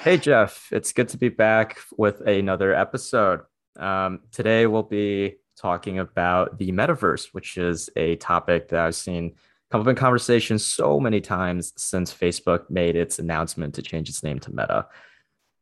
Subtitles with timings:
[0.00, 3.40] Hey, Jeff, it's good to be back with another episode.
[3.76, 9.34] Um, today, we'll be talking about the metaverse, which is a topic that I've seen
[9.72, 14.22] come up in conversation so many times since Facebook made its announcement to change its
[14.22, 14.86] name to Meta.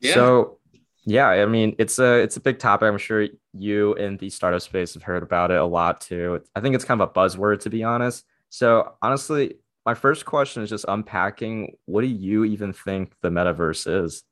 [0.01, 0.13] Yeah.
[0.13, 0.59] So,
[1.07, 2.89] yeah, I mean, it's a it's a big topic.
[2.89, 6.43] I'm sure you in the startup space have heard about it a lot too.
[6.55, 8.27] I think it's kind of a buzzword, to be honest.
[8.51, 14.05] So, honestly, my first question is just unpacking what do you even think the metaverse
[14.05, 14.25] is?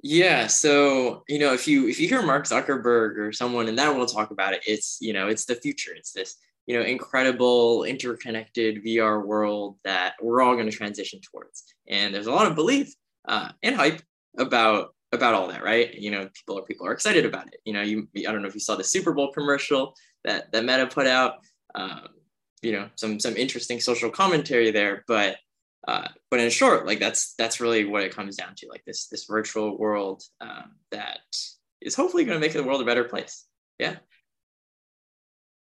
[0.00, 3.92] Yeah, so you know, if you if you hear Mark Zuckerberg or someone in that
[3.92, 5.90] world talk about it, it's you know, it's the future.
[5.96, 6.36] It's this
[6.68, 11.64] you know incredible interconnected VR world that we're all going to transition towards.
[11.88, 12.94] And there's a lot of belief
[13.26, 14.00] uh, and hype
[14.38, 15.92] about about all that, right?
[15.92, 17.58] You know, people are people are excited about it.
[17.64, 20.64] You know, you I don't know if you saw the Super Bowl commercial that that
[20.64, 21.38] Meta put out.
[21.74, 22.08] Um,
[22.62, 25.36] you know some some interesting social commentary there but
[25.86, 29.06] uh, but in short like that's that's really what it comes down to like this
[29.06, 31.20] this virtual world um, that
[31.80, 33.46] is hopefully going to make the world a better place.
[33.78, 33.96] Yeah.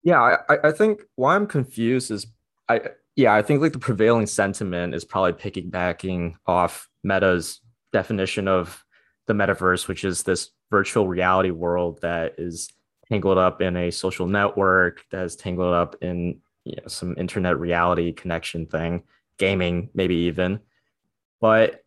[0.03, 2.27] Yeah I, I think why i'm confused is
[2.69, 2.81] i
[3.17, 7.61] yeah i think like the prevailing sentiment is probably piggybacking off meta's
[7.93, 8.83] definition of
[9.27, 12.71] the metaverse which is this virtual reality world that is
[13.11, 17.59] tangled up in a social network that is tangled up in you know, some internet
[17.59, 19.03] reality connection thing,
[19.39, 20.61] gaming, maybe even.
[21.41, 21.83] But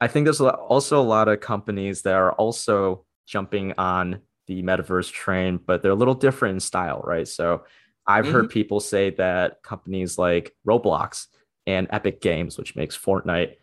[0.00, 5.10] I think there's also a lot of companies that are also jumping on the metaverse
[5.10, 7.26] train, but they're a little different in style, right?
[7.26, 7.64] So
[8.06, 8.34] I've mm-hmm.
[8.34, 11.26] heard people say that companies like Roblox
[11.66, 13.54] and Epic Games, which makes Fortnite,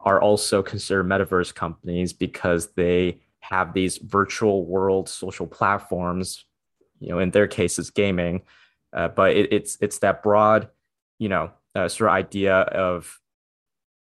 [0.00, 6.44] are also considered metaverse companies because they have these virtual world social platforms,
[7.00, 8.42] you know, in their cases, gaming,
[8.92, 10.68] uh, but it, it's it's that broad,
[11.18, 13.20] you know, uh, sort of idea of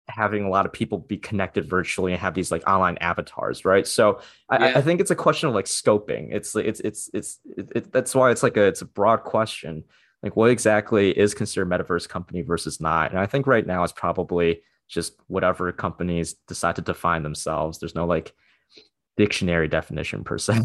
[0.07, 3.87] having a lot of people be connected virtually and have these like online avatars, right?
[3.87, 4.77] So I, yeah.
[4.77, 6.29] I think it's a question of like scoping.
[6.31, 9.83] It's it's it's it's it, it, that's why it's like a it's a broad question.
[10.21, 13.11] Like what exactly is considered metaverse company versus not?
[13.11, 17.79] And I think right now it's probably just whatever companies decide to define themselves.
[17.79, 18.33] There's no like
[19.17, 20.61] dictionary definition per se.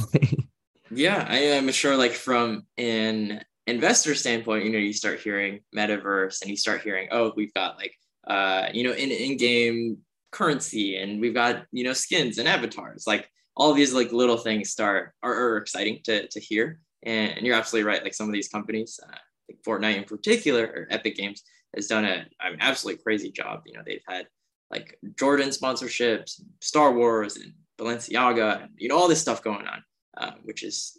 [0.90, 6.42] yeah, I am sure like from an investor standpoint, you know, you start hearing metaverse
[6.42, 7.94] and you start hearing, oh, we've got like,
[8.26, 9.98] uh, you know, in in-game
[10.32, 13.04] currency and we've got, you know, skins and avatars.
[13.06, 16.80] Like all these like little things start are, are exciting to, to hear.
[17.02, 18.02] And, and, you're absolutely right.
[18.02, 19.16] Like some of these companies, uh,
[19.48, 21.42] like Fortnite in particular, or Epic Games
[21.74, 23.62] has done a, an absolutely crazy job.
[23.66, 24.26] You know, they've had
[24.70, 29.82] like Jordan sponsorships, Star Wars and Balenciaga, and, you know, all this stuff going on,
[30.16, 30.98] uh, which is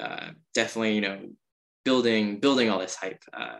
[0.00, 1.20] uh, definitely, you know,
[1.84, 3.58] building building all this hype uh,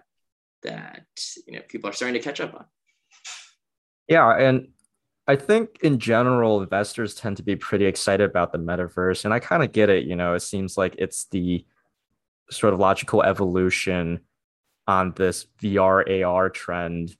[0.62, 1.06] that
[1.46, 2.64] you know people are starting to catch up on.
[4.08, 4.68] Yeah, and
[5.26, 9.38] I think in general, investors tend to be pretty excited about the metaverse, and I
[9.38, 10.04] kind of get it.
[10.04, 11.64] You know, it seems like it's the
[12.50, 14.20] sort of logical evolution
[14.88, 17.16] on this VR AR trend,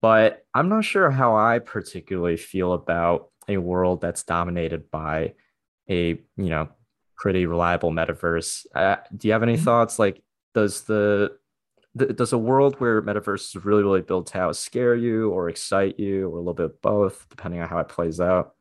[0.00, 5.34] but I'm not sure how I particularly feel about a world that's dominated by
[5.90, 6.68] a you know
[7.16, 8.66] pretty reliable metaverse.
[8.74, 9.64] Uh, do you have any mm-hmm.
[9.64, 9.98] thoughts?
[9.98, 10.22] Like,
[10.54, 11.36] does the,
[11.94, 15.98] the does a world where metaverse is really really built out scare you or excite
[15.98, 18.54] you or a little bit both, depending on how it plays out?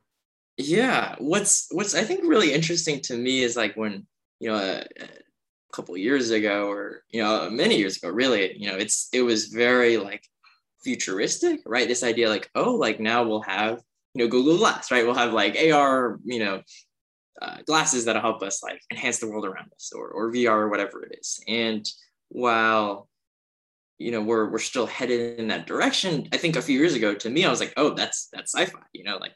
[0.57, 4.05] Yeah, what's what's I think really interesting to me is like when
[4.39, 5.07] you know a, a
[5.71, 9.47] couple years ago or you know many years ago, really, you know, it's it was
[9.47, 10.23] very like
[10.83, 11.87] futuristic, right?
[11.87, 13.81] This idea like oh, like now we'll have
[14.13, 15.05] you know Google Glass, right?
[15.05, 16.61] We'll have like AR, you know,
[17.43, 20.69] uh, glasses that'll help us like enhance the world around us or, or VR or
[20.69, 21.43] whatever it is.
[21.47, 21.85] And
[22.29, 23.09] while
[23.99, 27.13] you know we're we're still headed in that direction, I think a few years ago
[27.13, 28.79] to me I was like, oh, that's that's sci-fi.
[28.93, 29.33] You know, like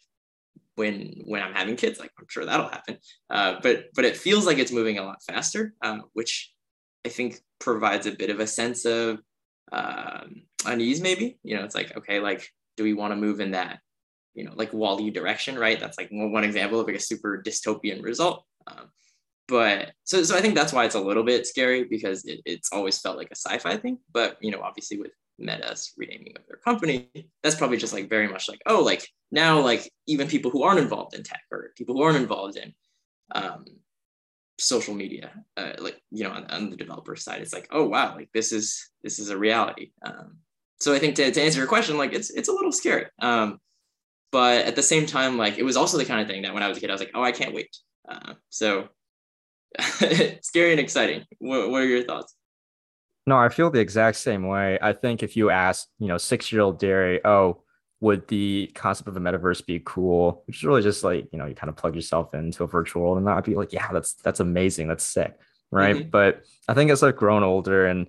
[0.76, 2.98] when when I'm having kids, like I'm sure that'll happen.
[3.30, 6.54] Uh, but but it feels like it's moving a lot faster, um, which
[7.06, 9.20] I think provides a bit of a sense of
[9.72, 11.02] um, unease.
[11.02, 13.80] Maybe you know, it's like okay, like do we want to move in that
[14.38, 15.80] you know like WALL-E direction, right?
[15.80, 18.46] That's like one example of like a super dystopian result.
[18.68, 18.92] Um,
[19.48, 22.70] but so so I think that's why it's a little bit scary because it, it's
[22.72, 23.98] always felt like a sci-fi thing.
[24.14, 27.10] But you know, obviously with Meta's renaming of their company,
[27.42, 30.80] that's probably just like very much like oh like now like even people who aren't
[30.80, 32.74] involved in tech or people who aren't involved in
[33.34, 33.66] um,
[34.60, 38.16] social media, uh, like you know on, on, the developer side, it's like oh wow
[38.16, 39.92] like this is this is a reality.
[40.06, 40.38] Um,
[40.80, 43.08] so I think to, to answer your question, like it's it's a little scary.
[43.20, 43.60] Um,
[44.32, 46.64] but at the same time, like it was also the kind of thing that when
[46.64, 47.76] I was a kid, I was like, oh, I can't wait.
[48.08, 48.90] Uh, so
[50.42, 51.24] scary and exciting.
[51.40, 52.34] What, what are your thoughts?
[53.26, 54.80] No, I feel the exact same way.
[54.82, 57.64] I think if you ask, you know, six year old Derry, oh,
[58.00, 60.44] would the concept of a metaverse be cool?
[60.46, 63.02] Which is really just like, you know, you kind of plug yourself into a virtual
[63.04, 64.88] world and I'd be like, yeah, that's that's amazing.
[64.88, 65.38] That's sick.
[65.72, 65.96] Right.
[65.98, 66.10] Mm-hmm.
[66.10, 68.08] But I think as I've grown older and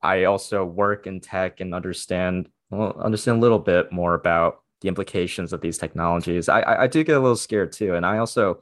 [0.00, 4.88] I also work in tech and understand well, understand a little bit more about the
[4.88, 6.48] implications of these technologies.
[6.48, 7.94] I, I do get a little scared too.
[7.94, 8.60] And I also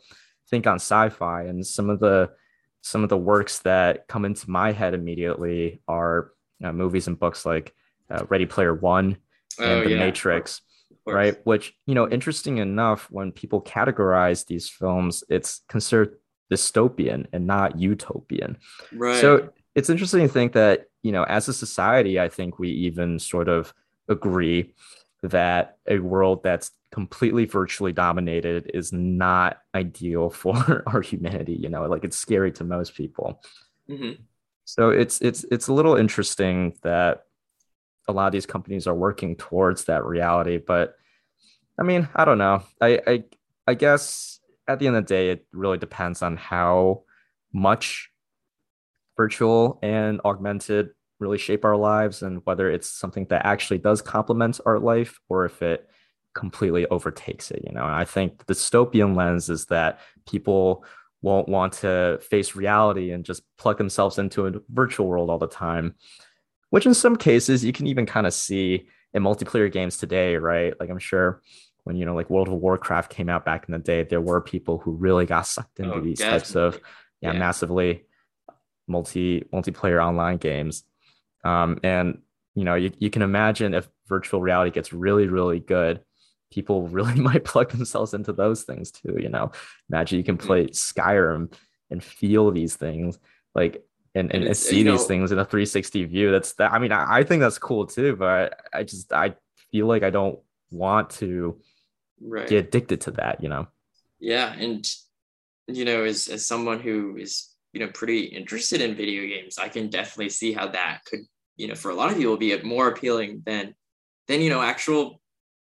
[0.49, 2.31] think on sci-fi and some of the
[2.83, 6.33] some of the works that come into my head immediately are
[6.65, 7.75] uh, movies and books like
[8.11, 9.19] uh, Ready Player One
[9.59, 9.99] and oh, The yeah.
[9.99, 10.63] Matrix,
[11.07, 11.37] right?
[11.45, 16.17] Which you know, interesting enough, when people categorize these films, it's considered
[16.51, 18.57] dystopian and not utopian.
[18.93, 19.21] Right.
[19.21, 23.19] So it's interesting to think that you know, as a society, I think we even
[23.19, 23.75] sort of
[24.09, 24.75] agree
[25.23, 31.87] that a world that's completely virtually dominated is not ideal for our humanity you know
[31.87, 33.43] like it's scary to most people
[33.89, 34.21] mm-hmm.
[34.65, 37.25] so it's it's it's a little interesting that
[38.09, 40.97] a lot of these companies are working towards that reality but
[41.79, 43.25] i mean i don't know i i,
[43.69, 47.03] I guess at the end of the day it really depends on how
[47.53, 48.11] much
[49.17, 50.91] virtual and augmented
[51.21, 55.45] really shape our lives and whether it's something that actually does complement our life or
[55.45, 55.89] if it
[56.35, 57.85] completely overtakes it you know?
[57.85, 60.85] And i think the dystopian lens is that people
[61.23, 65.47] won't want to face reality and just plug themselves into a virtual world all the
[65.47, 65.95] time
[66.71, 70.79] which in some cases you can even kind of see in multiplayer games today right?
[70.81, 71.43] Like i'm sure
[71.85, 74.41] when you know like world of warcraft came out back in the day there were
[74.41, 76.39] people who really got sucked into oh, these definitely.
[76.39, 76.81] types of
[77.21, 77.39] yeah, yeah.
[77.39, 78.05] massively
[78.87, 80.85] multi multiplayer online games
[81.45, 82.19] um, and
[82.55, 86.01] you know, you, you can imagine if virtual reality gets really, really good,
[86.51, 89.17] people really might plug themselves into those things too.
[89.19, 89.53] You know,
[89.91, 90.47] imagine you can mm-hmm.
[90.47, 91.53] play Skyrim
[91.91, 93.19] and feel these things
[93.55, 93.83] like
[94.15, 96.31] and, and, and see these know, things in a 360 view.
[96.31, 96.73] That's that.
[96.73, 99.35] I mean, I, I think that's cool too, but I just I
[99.71, 100.39] feel like I don't
[100.71, 101.61] want to
[102.21, 102.49] right.
[102.49, 103.43] get addicted to that.
[103.43, 103.69] You know.
[104.19, 104.89] Yeah, and
[105.69, 109.69] you know, as as someone who is you know pretty interested in video games i
[109.69, 111.21] can definitely see how that could
[111.57, 113.75] you know for a lot of people be more appealing than
[114.29, 115.21] than you know actual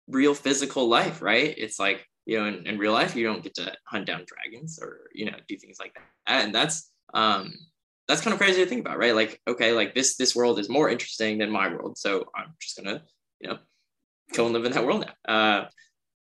[0.10, 1.54] real physical life right?
[1.57, 4.80] It's like you know in, in real life you don't get to hunt down dragons
[4.81, 6.44] or you know do things like that.
[6.46, 7.54] And that's um
[8.07, 9.16] that's kind of crazy to think about right?
[9.16, 12.78] Like okay like this this world is more interesting than my world so i'm just
[12.78, 13.01] gonna
[13.40, 13.57] you know
[14.34, 15.34] go and live in that world now.
[15.34, 15.68] Uh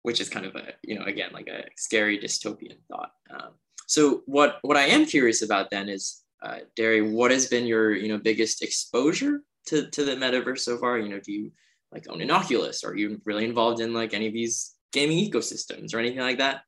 [0.01, 3.51] which is kind of a you know again like a scary dystopian thought um,
[3.87, 7.93] so what what I am curious about then is, uh, Derry, what has been your
[7.93, 10.97] you know biggest exposure to to the metaverse so far?
[10.97, 11.51] You know, do you
[11.91, 12.83] like own an Oculus?
[12.83, 16.61] Are you really involved in like any of these gaming ecosystems or anything like that?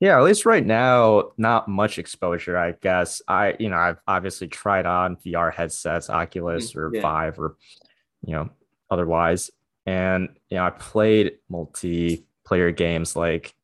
[0.00, 3.20] Yeah, at least right now, not much exposure, I guess.
[3.26, 6.78] I, you know, I've obviously tried on VR headsets, Oculus mm-hmm.
[6.78, 7.00] or yeah.
[7.00, 7.56] Vive or,
[8.24, 8.50] you know,
[8.90, 9.50] otherwise.
[9.86, 13.54] And, you know, I played multiplayer games like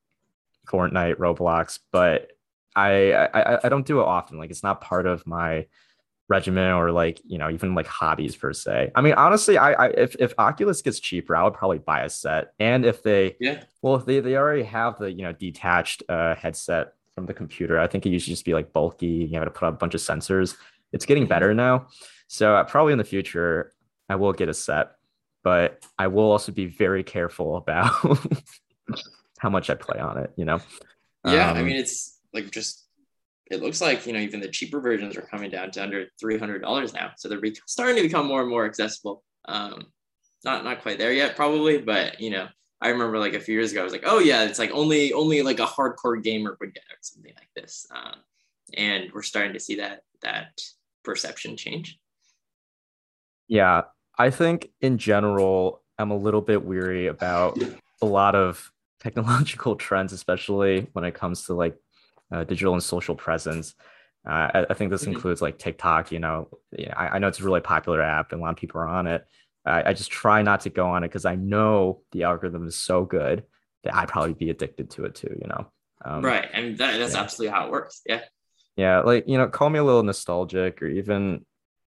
[0.67, 2.33] Fortnite, Roblox, but
[2.77, 4.39] I, I I don't do it often.
[4.39, 5.67] Like it's not part of my
[6.29, 8.91] regimen or like you know even like hobbies per se.
[8.95, 12.09] I mean honestly, I, I if if Oculus gets cheaper, I would probably buy a
[12.09, 12.53] set.
[12.59, 16.35] And if they yeah well if they they already have the you know detached uh,
[16.35, 19.07] headset from the computer, I think it used to just be like bulky.
[19.07, 20.57] You have to put up a bunch of sensors.
[20.93, 21.57] It's getting better mm-hmm.
[21.57, 21.87] now,
[22.29, 23.73] so uh, probably in the future
[24.09, 24.93] I will get a set,
[25.43, 27.95] but I will also be very careful about
[29.45, 30.59] how much I play on it, you know?
[31.23, 31.51] Yeah.
[31.51, 32.87] Um, I mean, it's like just,
[33.51, 36.95] it looks like, you know, even the cheaper versions are coming down to under $300
[36.95, 37.11] now.
[37.19, 39.23] So they're be- starting to become more and more accessible.
[39.45, 39.89] Um,
[40.47, 42.49] not, not quite there yet, probably, but you know,
[42.81, 45.13] I remember like a few years ago, I was like, oh yeah, it's like only,
[45.13, 47.87] only like a hardcore gamer would get something like this.
[47.95, 48.21] Um,
[48.79, 50.59] and we're starting to see that, that
[51.05, 51.99] perception change.
[53.47, 53.83] Yeah.
[54.17, 57.63] I think in general, I'm a little bit weary about
[58.01, 58.73] a lot of
[59.05, 61.77] technological trends, especially when it comes to like
[62.33, 63.75] uh, digital and social presence.
[64.27, 65.13] Uh, I, I, think this mm-hmm.
[65.13, 66.11] includes like TikTok.
[66.11, 66.49] You know,
[66.97, 69.07] I, I, know it's a really popular app and a lot of people are on
[69.07, 69.27] it.
[69.67, 72.77] I, I just try not to go on it because I know the algorithm is
[72.77, 73.45] so good
[73.85, 75.37] that I'd probably be addicted to it too.
[75.41, 75.67] You know,
[76.05, 76.49] um, right?
[76.53, 77.21] And that, that's yeah.
[77.21, 78.01] absolutely how it works.
[78.07, 78.23] Yeah.
[78.77, 81.45] Yeah, like you know, call me a little nostalgic or even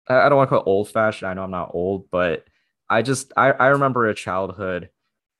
[0.08, 1.30] I, I don't want to call it old fashioned.
[1.30, 2.44] I know I'm not old, but
[2.88, 4.90] I just I, I remember a childhood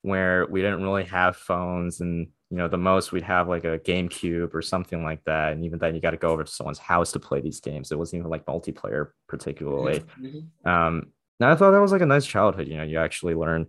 [0.07, 3.79] where we didn't really have phones and you know the most we'd have like a
[3.79, 6.79] GameCube or something like that and even then you got to go over to someone's
[6.79, 10.69] house to play these games it wasn't even like multiplayer particularly mm-hmm.
[10.69, 11.07] um
[11.39, 13.67] now i thought that was like a nice childhood you know you actually learn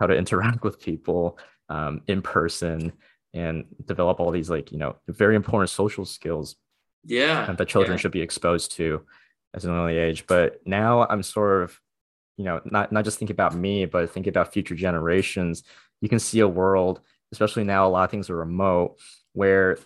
[0.00, 2.92] how to interact with people um, in person
[3.34, 6.56] and develop all these like you know very important social skills
[7.04, 8.00] yeah that children yeah.
[8.00, 9.04] should be exposed to
[9.54, 11.78] at an early age but now i'm sort of
[12.36, 15.62] you know, not not just think about me, but think about future generations.
[16.00, 17.00] You can see a world,
[17.32, 18.98] especially now, a lot of things are remote,
[19.32, 19.78] where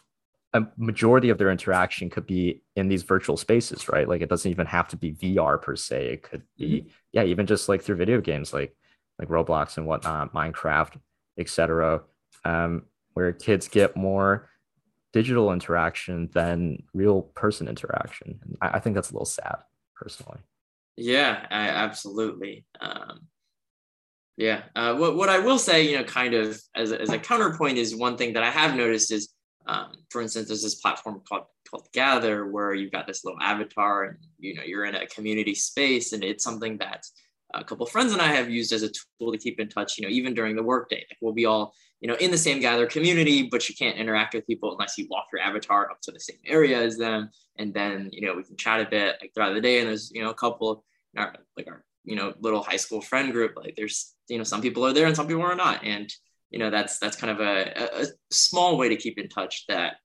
[0.52, 4.08] a majority of their interaction could be in these virtual spaces, right?
[4.08, 6.06] Like it doesn't even have to be VR per se.
[6.06, 6.88] It could be, mm-hmm.
[7.12, 8.76] yeah, even just like through video games like
[9.18, 10.94] like Roblox and whatnot, Minecraft,
[11.38, 12.02] etc.
[12.44, 14.48] Um, where kids get more
[15.12, 18.40] digital interaction than real person interaction.
[18.42, 19.58] And I, I think that's a little sad,
[19.94, 20.40] personally.
[21.00, 22.66] Yeah, I, absolutely.
[22.80, 23.22] Um,
[24.36, 24.62] yeah.
[24.76, 27.78] Uh, what what I will say, you know, kind of as a, as a counterpoint
[27.78, 29.32] is one thing that I have noticed is
[29.66, 34.04] um, for instance, there's this platform called called Gather where you've got this little avatar
[34.04, 37.04] and you know you're in a community space and it's something that
[37.54, 39.96] a couple of friends and I have used as a tool to keep in touch.
[39.96, 42.60] You know, even during the workday, like we'll be all you know in the same
[42.60, 46.12] Gather community, but you can't interact with people unless you walk your avatar up to
[46.12, 49.32] the same area as them, and then you know we can chat a bit like
[49.34, 49.80] throughout the day.
[49.80, 50.84] And there's you know a couple
[51.16, 54.62] our, like our you know little high school friend group like there's you know some
[54.62, 55.84] people are there and some people are not.
[55.84, 56.12] And
[56.50, 59.96] you know that's that's kind of a, a small way to keep in touch that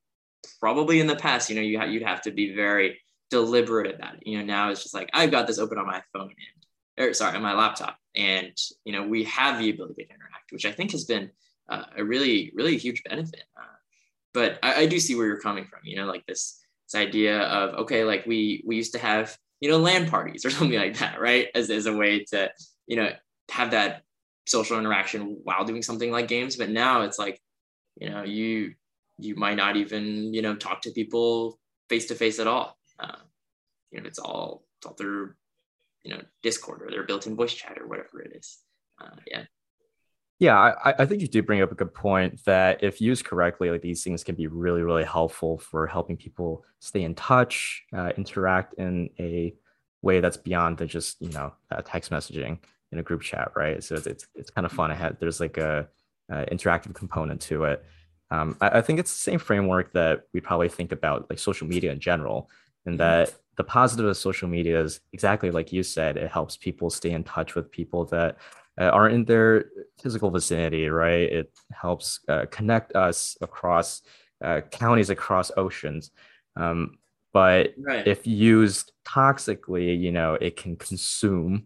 [0.59, 4.15] probably in the past you know you ha- you'd have to be very deliberate about
[4.15, 4.23] it.
[4.25, 7.13] You know now it's just like i've got this open on my phone and or
[7.13, 7.97] sorry on my laptop.
[8.15, 11.31] And you know we have the ability to interact which i think has been
[11.69, 13.43] uh, a really really huge benefit.
[13.57, 13.75] Uh,
[14.33, 17.39] but I, I do see where you're coming from you know like this this idea
[17.39, 20.97] of okay like we we used to have you know LAN parties or something like
[20.97, 21.47] that right?
[21.55, 22.51] As, as a way to
[22.87, 23.09] you know
[23.51, 24.03] have that
[24.45, 26.55] social interaction while doing something like games.
[26.55, 27.41] But now it's like
[27.97, 28.73] you know you
[29.17, 31.59] you might not even you know talk to people
[31.89, 32.77] face to face at all.
[32.99, 33.17] Uh,
[33.91, 35.33] you know it's all it's all through
[36.03, 38.59] you know discord or their built-in voice chat or whatever it is.
[39.01, 39.43] Uh, yeah
[40.39, 43.71] yeah I, I think you do bring up a good point that if used correctly
[43.71, 48.11] like these things can be really really helpful for helping people stay in touch uh,
[48.17, 49.53] interact in a
[50.01, 52.59] way that's beyond the just you know uh, text messaging
[52.91, 53.83] in a group chat, right?
[53.83, 54.91] So it's it's, it's kind of fun.
[54.91, 55.87] It had, there's like a,
[56.29, 57.83] a, interactive component to it.
[58.31, 61.67] Um, I, I, think it's the same framework that we probably think about like social
[61.67, 62.49] media in general,
[62.85, 62.99] and mm-hmm.
[62.99, 66.17] that the positive of social media is exactly like you said.
[66.17, 68.37] It helps people stay in touch with people that
[68.79, 69.65] uh, are in their
[70.01, 71.31] physical vicinity, right?
[71.31, 74.01] It helps uh, connect us across
[74.43, 76.11] uh, counties, across oceans.
[76.55, 76.97] Um,
[77.33, 78.07] but right.
[78.07, 81.65] if used toxically, you know, it can consume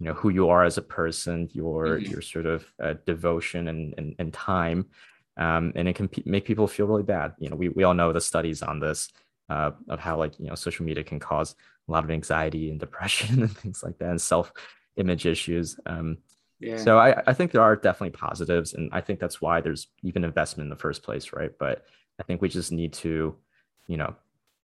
[0.00, 2.10] you know who you are as a person your mm-hmm.
[2.10, 4.86] your sort of uh, devotion and, and, and time
[5.36, 7.94] um, and it can p- make people feel really bad you know we, we all
[7.94, 9.10] know the studies on this
[9.50, 11.54] uh, of how like you know social media can cause
[11.88, 14.52] a lot of anxiety and depression and things like that and self
[15.00, 16.18] image issues um,
[16.60, 16.76] yeah.
[16.76, 20.24] so I, I think there are definitely positives and i think that's why there's even
[20.24, 21.50] investment in the first place right?
[21.58, 21.84] But
[22.20, 23.36] i think we just need to
[23.86, 24.14] you know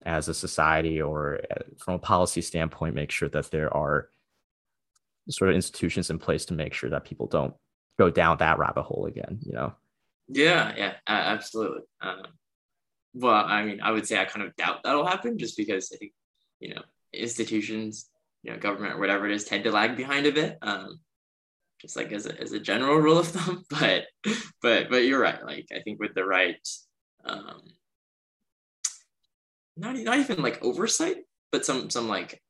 [0.06, 4.10] as a society or uh, from a policy standpoint make sure that there are
[5.30, 7.56] sort of institutions in place to make sure that people don't
[7.98, 9.74] go down that rabbit hole again you know?
[10.28, 11.82] Yeah yeah absolutely.
[12.02, 12.24] Um,
[13.16, 15.98] well i mean i would say i kind of doubt that'll happen just because i
[15.98, 16.12] think
[16.60, 16.82] you know
[17.14, 18.10] institutions
[18.46, 21.00] you know government or whatever it is tend to lag behind a bit um,
[21.82, 24.06] just like as a, as a general rule of thumb but
[24.62, 25.44] but but you're right.
[25.44, 26.68] Like i think with the right
[27.26, 27.62] um
[29.76, 31.18] not, not even like oversight
[31.52, 32.42] but some some like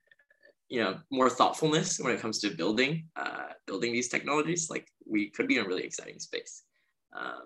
[0.67, 5.29] you know more thoughtfulness when it comes to building uh, building these technologies like we
[5.29, 6.63] could be in a really exciting space.
[7.15, 7.43] Um,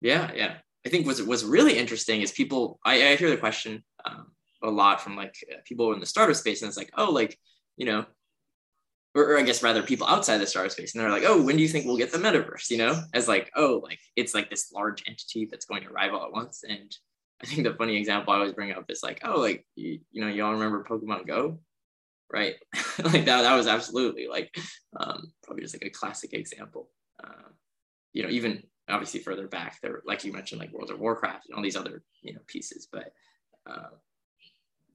[0.00, 0.54] yeah yeah.
[0.86, 4.30] I think what's, what's really interesting is people i, I hear the question um,
[4.62, 7.38] a lot from like uh, people in the startup space and it's like oh like
[7.76, 8.04] you know
[9.14, 11.56] or, or, I guess rather people outside the startup space, and they're like, "Oh, when
[11.56, 14.50] do you think we'll get the metaverse?" You know, as like, "Oh, like it's like
[14.50, 16.94] this large entity that's going to arrive all at once." And
[17.42, 20.20] I think the funny example I always bring up is like, "Oh, like you, you
[20.22, 21.58] know, y'all remember Pokemon Go?
[22.32, 22.54] right?
[23.04, 24.56] like that, that was absolutely like
[24.98, 26.90] um, probably just like a classic example.
[27.22, 27.50] Uh,
[28.12, 31.56] you know, even obviously further back there, like you mentioned, like World of Warcraft and
[31.56, 33.12] all these other you know pieces, but
[33.68, 33.88] uh,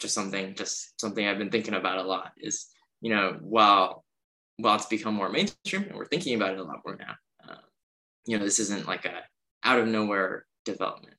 [0.04, 2.68] just something, just something I've been thinking about a lot is
[3.02, 4.04] you know while
[4.58, 7.16] while it's become more mainstream and we're thinking about it a lot more now,
[7.50, 7.58] uh,
[8.28, 9.22] you know, this isn't like a
[9.64, 11.16] out of nowhere development.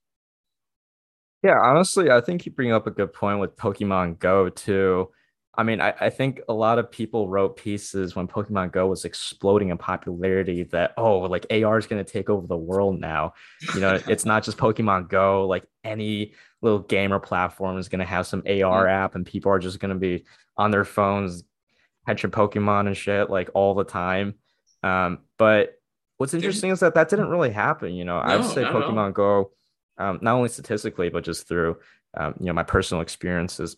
[1.42, 5.10] Yeah, honestly, I think you bring up a good point with Pokemon Go too.
[5.56, 9.04] I mean, I, I think a lot of people wrote pieces when Pokemon Go was
[9.04, 13.34] exploding in popularity that, oh, like AR is going to take over the world now.
[13.74, 16.32] You know, it's not just Pokemon Go, like any
[16.64, 18.88] little gamer platform is going to have some AR mm-hmm.
[18.88, 20.24] app and people are just going to be
[20.56, 21.44] on their phones
[22.06, 24.34] catching Pokemon and shit like all the time.
[24.82, 25.78] Um, but
[26.16, 27.94] what's interesting is that that didn't really happen.
[27.94, 29.52] You know, no, I would say Pokemon Go,
[29.98, 31.78] um, not only statistically, but just through,
[32.14, 33.76] um, you know, my personal experiences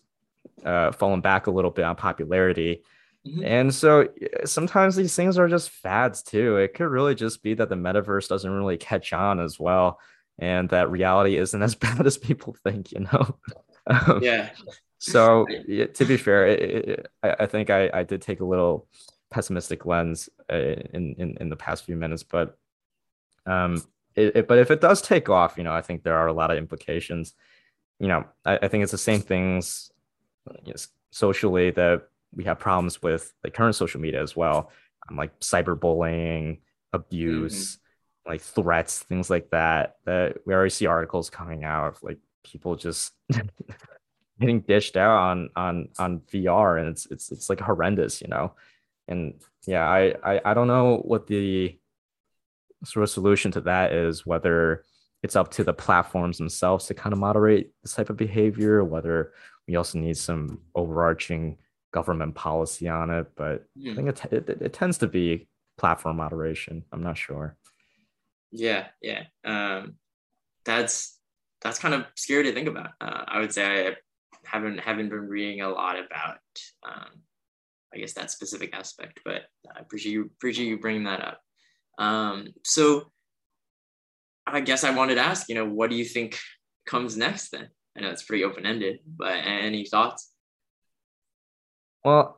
[0.65, 2.83] uh, fallen back a little bit on popularity.
[3.25, 3.45] Mm-hmm.
[3.45, 4.07] And so
[4.45, 6.57] sometimes these things are just fads too.
[6.57, 9.99] It could really just be that the metaverse doesn't really catch on as well,
[10.39, 12.91] and that reality isn't as bad as people think.
[12.91, 13.37] You know.
[13.89, 14.49] Um, yeah.
[14.99, 18.85] So to be fair, it, it, I, I think I, I did take a little
[19.31, 22.57] pessimistic lens uh, in, in in the past few minutes, but
[23.45, 23.81] um,
[24.13, 26.33] it, it, but if it does take off, you know, I think there are a
[26.33, 27.33] lot of implications.
[27.97, 29.89] You know, I, I think it's the same things
[30.65, 30.77] you know,
[31.11, 34.71] socially that we have problems with like current social media as well,
[35.09, 36.59] um, like cyberbullying,
[36.93, 37.86] abuse, mm-hmm.
[38.27, 39.95] Like threats, things like that.
[40.05, 43.13] That we already see articles coming out of like people just
[44.39, 48.53] getting dished out on on on VR, and it's it's it's like horrendous, you know.
[49.07, 51.79] And yeah, I I, I don't know what the
[52.83, 54.83] sort of solution to that is whether
[55.23, 59.33] it's up to the platforms themselves to kind of moderate this type of behavior, whether
[59.67, 61.57] we also need some overarching
[61.91, 63.27] government policy on it.
[63.35, 63.87] But mm.
[63.87, 63.95] I hmm.
[63.95, 66.83] think it, it, it, tends to be platform moderation.
[66.91, 67.57] I'm not sure.
[68.51, 69.23] Yeah, yeah.
[69.43, 69.95] Um,
[70.65, 71.19] that's
[71.61, 72.91] that's kind of scary to think about.
[73.01, 73.95] Uh, I would say I
[74.45, 76.39] haven't haven't been reading a lot about
[76.87, 77.21] um,
[77.93, 79.43] I guess that specific aspect, but
[79.75, 81.41] I appreciate you appreciate you bringing that up.
[81.97, 83.11] Um, so
[84.45, 86.39] I guess I wanted to ask, you know, what do you think
[86.85, 87.67] comes next then?
[87.97, 90.31] I know it's pretty open ended, but any thoughts?
[92.05, 92.36] Well,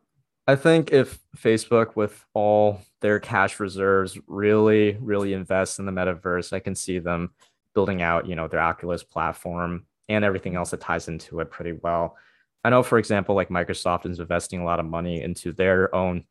[0.50, 6.51] I think if Facebook, with all their cash reserves, really, really invests in the metaverse,
[6.53, 7.36] I can see them
[7.75, 11.74] building out, you know, their Oculus platform and everything else that ties into it pretty
[11.74, 12.18] well.
[12.63, 16.24] I know, for example, like Microsoft is investing a lot of money into their own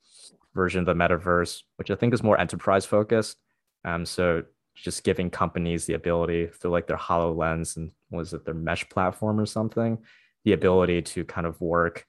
[0.52, 3.38] version of the metaverse, which I think is more enterprise focused.
[3.84, 4.42] Um, so
[4.74, 9.38] just giving companies the ability through like their HoloLens and was it their mesh platform
[9.38, 9.96] or something,
[10.44, 12.04] the ability to kind of work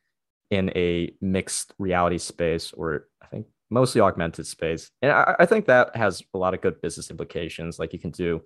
[0.49, 4.89] in a mixed reality space or I think mostly augmented space.
[5.01, 7.79] And I, I think that has a lot of good business implications.
[7.79, 8.41] Like you can do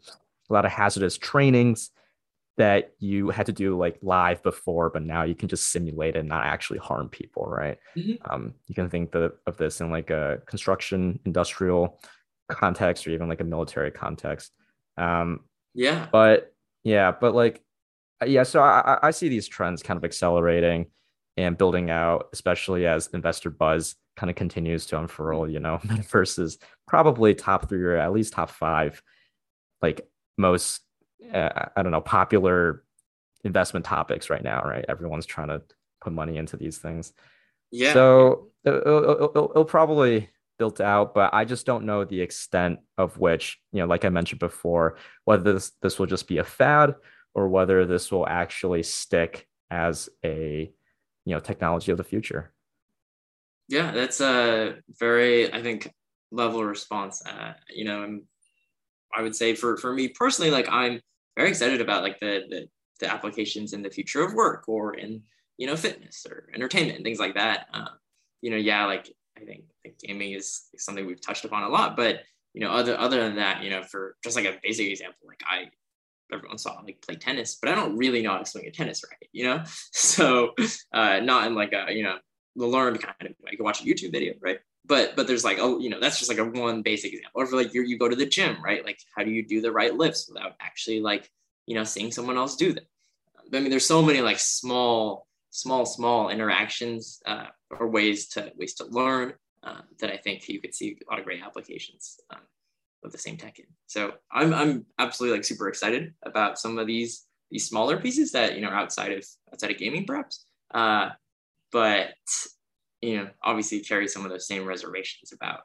[0.49, 1.91] a lot of hazardous trainings
[2.57, 6.19] that you had to do like live before, but now you can just simulate it
[6.19, 7.77] and not actually harm people, right?
[7.97, 8.31] Mm-hmm.
[8.31, 11.99] Um, you can think the, of this in like a construction industrial
[12.49, 14.51] context or even like a military context.
[14.97, 15.39] Um,
[15.73, 16.07] yeah.
[16.11, 17.63] But yeah, but like,
[18.23, 20.87] yeah, so I, I see these trends kind of accelerating
[21.37, 26.57] and building out, especially as investor buzz kind of continues to unfurl, you know, versus
[26.87, 29.01] probably top three or at least top five,
[29.81, 30.81] like most
[31.31, 32.83] uh, I don't know, popular
[33.43, 34.85] investment topics right now, right?
[34.87, 35.61] Everyone's trying to
[36.01, 37.13] put money into these things.
[37.71, 37.93] Yeah.
[37.93, 43.17] So it'll, it'll, it'll, probably built out, but I just don't know the extent of
[43.17, 46.95] which, you know, like I mentioned before, whether this, this will just be a fad
[47.33, 50.71] or whether this will actually stick as a,
[51.25, 52.51] you know, technology of the future.
[53.69, 55.91] Yeah, that's a very, I think,
[56.31, 57.23] level response.
[57.25, 58.23] Uh, you know, I'm,
[59.15, 60.99] I would say for for me personally, like I'm
[61.37, 62.67] very excited about like the, the,
[62.99, 65.21] the applications in the future of work or in
[65.57, 67.67] you know fitness or entertainment and things like that.
[67.73, 67.89] Um,
[68.41, 71.95] you know, yeah, like I think like gaming is something we've touched upon a lot,
[71.95, 72.21] but
[72.53, 75.41] you know, other other than that, you know, for just like a basic example, like
[75.47, 75.69] I
[76.33, 79.03] everyone saw like play tennis, but I don't really know how to swing a tennis
[79.09, 79.63] racket, you know?
[79.91, 80.53] So
[80.93, 82.17] uh not in like a, you know,
[82.55, 83.51] the learned kind of way.
[83.51, 84.59] You can watch a YouTube video, right?
[84.85, 87.45] but but there's like oh you know that's just like a one basic example or
[87.45, 89.71] for like you you go to the gym right like how do you do the
[89.71, 91.29] right lifts without actually like
[91.65, 92.83] you know seeing someone else do them
[93.53, 98.73] i mean there's so many like small small small interactions uh, or ways to ways
[98.73, 102.41] to learn uh, that i think you could see a lot of great applications um,
[103.03, 106.87] of the same tech in so i'm i'm absolutely like super excited about some of
[106.87, 111.09] these these smaller pieces that you know outside of outside of gaming perhaps uh,
[111.71, 112.13] but
[113.03, 115.61] you know, obviously carry some of those same reservations about,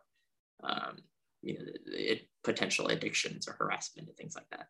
[0.65, 0.99] um,
[1.41, 4.67] you know, it, potential addictions or harassment and things like that.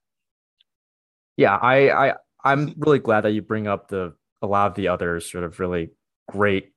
[1.39, 4.89] Yeah, I, I, I'm really glad that you bring up the a lot of the
[4.89, 5.91] other sort of really
[6.31, 6.73] great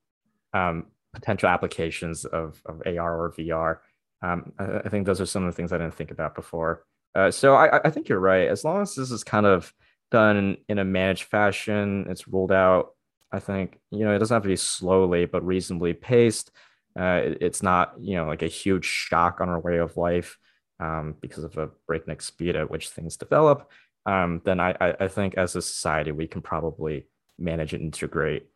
[0.53, 3.77] um, potential applications of, of AR or VR.
[4.21, 6.85] Um, I, I, think those are some of the things I didn't think about before.
[7.15, 8.47] Uh, so I, I think you're right.
[8.47, 9.73] As long as this is kind of
[10.11, 12.91] done in a managed fashion, it's rolled out
[13.31, 16.51] I think you know it doesn't have to be slowly, but reasonably paced.
[16.99, 20.37] Uh, it, it's not you know like a huge shock on our way of life
[20.79, 23.71] um, because of the breakneck speed at which things develop.
[24.05, 27.05] Um, then I, I think as a society we can probably
[27.37, 28.47] manage and integrate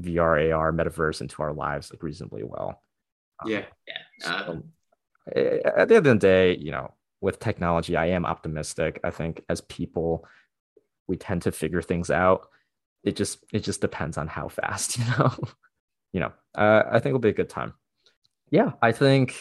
[0.00, 2.80] VR, AR, metaverse into our lives like reasonably well.
[3.40, 4.32] Um, yeah, yeah.
[4.32, 4.62] Um, so,
[5.26, 9.00] at the end of the day, you know, with technology, I am optimistic.
[9.04, 10.26] I think as people,
[11.06, 12.48] we tend to figure things out
[13.02, 15.34] it just it just depends on how fast you know
[16.14, 17.74] you know uh, i think it'll be a good time
[18.50, 19.34] yeah, I think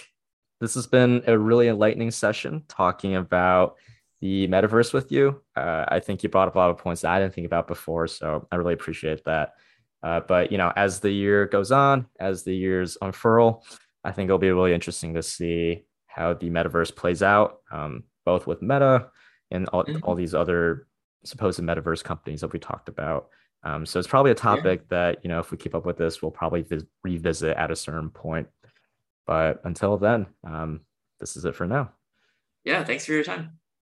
[0.60, 3.76] this has been a really enlightening session talking about
[4.22, 5.42] the metaverse with you.
[5.56, 7.68] Uh, I think you brought up a lot of points that I didn't think about
[7.68, 9.54] before, so I really appreciate that.
[10.02, 13.64] Uh, but you know, as the year goes on, as the years unfurl,
[14.04, 18.46] I think it'll be really interesting to see how the metaverse plays out, um, both
[18.46, 19.08] with Meta
[19.52, 20.04] and all, mm-hmm.
[20.04, 20.88] all these other
[21.24, 23.30] supposed metaverse companies that we talked about.
[23.64, 24.98] Um, so it's probably a topic yeah.
[24.98, 27.76] that you know, if we keep up with this, we'll probably vis- revisit at a
[27.76, 28.48] certain point.
[29.26, 30.82] But until then, um,
[31.20, 31.92] this is it for now.
[32.66, 33.60] Yeah, thanks for your time.